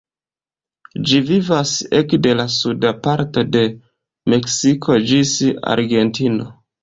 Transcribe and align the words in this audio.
Ĝi 1.09 1.19
vivas 1.25 1.73
ekde 1.97 2.31
la 2.39 2.45
suda 2.53 2.93
parto 3.07 3.43
de 3.57 3.63
Meksiko 4.35 4.97
ĝis 5.11 5.37
Argentino. 5.77 6.49